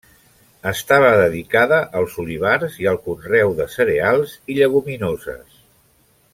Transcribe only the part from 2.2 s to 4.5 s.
olivars i al conreu de cereals